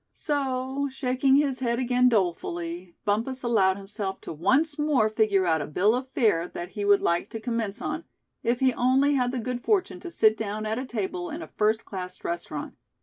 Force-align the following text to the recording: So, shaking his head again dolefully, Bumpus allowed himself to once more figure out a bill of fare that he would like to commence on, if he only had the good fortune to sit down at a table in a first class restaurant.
So, 0.13 0.89
shaking 0.91 1.35
his 1.35 1.59
head 1.59 1.77
again 1.77 2.09
dolefully, 2.09 2.95
Bumpus 3.05 3.43
allowed 3.43 3.77
himself 3.77 4.19
to 4.21 4.33
once 4.33 4.79
more 4.79 5.09
figure 5.11 5.45
out 5.45 5.61
a 5.61 5.67
bill 5.67 5.93
of 5.93 6.07
fare 6.07 6.47
that 6.47 6.69
he 6.69 6.83
would 6.83 7.03
like 7.03 7.29
to 7.29 7.39
commence 7.39 7.83
on, 7.83 8.05
if 8.41 8.61
he 8.61 8.73
only 8.73 9.13
had 9.13 9.31
the 9.31 9.37
good 9.37 9.61
fortune 9.63 9.99
to 9.99 10.09
sit 10.09 10.35
down 10.35 10.65
at 10.65 10.79
a 10.79 10.87
table 10.87 11.29
in 11.29 11.43
a 11.43 11.49
first 11.55 11.85
class 11.85 12.23
restaurant. 12.23 12.73